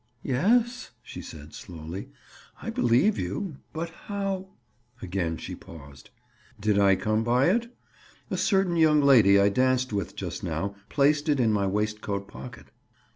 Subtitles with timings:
[0.23, 2.09] "Yes," she said slowly,
[2.59, 3.57] "I believe you.
[3.71, 4.47] But how—?"
[4.99, 6.09] Again she paused.
[6.59, 7.71] "Did I come by it?
[8.31, 12.71] A certain young lady I danced with just now placed it in my waistcoat pocket."